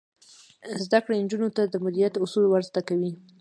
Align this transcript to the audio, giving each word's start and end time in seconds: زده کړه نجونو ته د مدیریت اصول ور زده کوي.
زده 0.83 0.99
کړه 1.03 1.15
نجونو 1.23 1.49
ته 1.55 1.61
د 1.65 1.75
مدیریت 1.83 2.13
اصول 2.23 2.45
ور 2.47 2.63
زده 2.69 2.81
کوي. 2.87 3.11